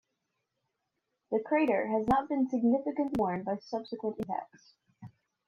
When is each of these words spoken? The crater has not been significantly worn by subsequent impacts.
The 1.29 1.43
crater 1.45 1.85
has 1.89 2.07
not 2.07 2.27
been 2.27 2.49
significantly 2.49 3.13
worn 3.19 3.43
by 3.43 3.57
subsequent 3.59 4.17
impacts. 4.17 4.73